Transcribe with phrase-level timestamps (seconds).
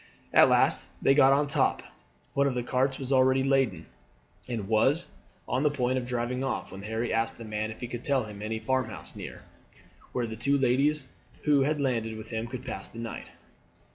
[0.33, 1.83] At last they got to the top.
[2.33, 3.85] One of the carts was already laden,
[4.47, 5.09] and was
[5.47, 8.23] on the point of driving off when Harry asked the man if he could tell
[8.23, 9.43] him of any farmhouse near,
[10.11, 11.07] where the two ladies
[11.43, 13.29] who had landed with him could pass the night.